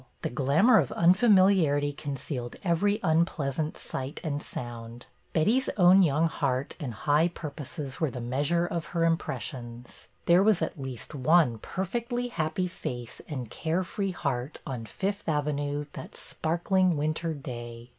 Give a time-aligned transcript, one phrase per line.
[0.23, 5.05] The glamour of unfamiliarity concealed every MISS MINTURNE 277 unpleasant sight and sound.
[5.31, 10.07] Betty's own young heart and high purposes were the measure of her impressions.
[10.25, 15.29] There was at least one per fectly happy face and care free heart on Fifth
[15.29, 17.89] Avenue that sparkling winter day.